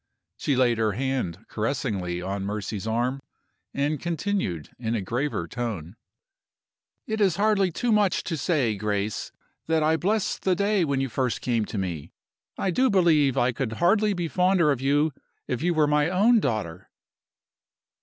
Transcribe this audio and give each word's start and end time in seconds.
She 0.35 0.55
laid 0.55 0.79
her 0.79 0.93
hand 0.93 1.45
caressingly 1.47 2.23
on 2.23 2.43
Mercy's 2.43 2.87
arm, 2.87 3.19
and 3.71 3.99
continued, 3.99 4.71
in 4.79 4.95
a 4.95 5.01
graver 5.03 5.47
tone: 5.47 5.95
"It 7.05 7.21
is 7.21 7.35
hardly 7.35 7.71
too 7.71 7.91
much 7.91 8.23
to 8.23 8.35
say, 8.35 8.75
Grace, 8.75 9.31
that 9.67 9.83
I 9.83 9.97
bless 9.97 10.39
the 10.39 10.55
day 10.55 10.83
when 10.83 11.01
you 11.01 11.09
first 11.09 11.39
came 11.41 11.65
to 11.65 11.77
me. 11.77 12.09
I 12.57 12.71
do 12.71 12.89
believe 12.89 13.37
I 13.37 13.51
could 13.51 13.69
be 13.69 13.75
hardly 13.75 14.27
fonder 14.27 14.71
of 14.71 14.81
you 14.81 15.13
if 15.47 15.61
you 15.61 15.75
were 15.75 15.85
my 15.85 16.09
own 16.09 16.39
daughter." 16.39 16.89